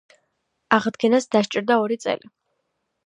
აღდგენას 0.77 1.29
დასჭირდა 1.37 1.77
ორი 1.83 1.99
წელი. 2.07 2.33